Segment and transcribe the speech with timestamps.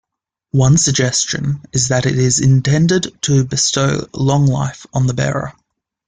[0.53, 5.53] One suggestion is that it is intended to bestow long life on the bearer.